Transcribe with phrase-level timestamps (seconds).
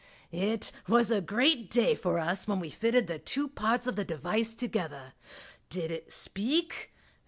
[0.31, 4.03] It was a great day for us when we fitted the two parts of the
[4.03, 5.13] device together.
[5.69, 6.91] Did it speak?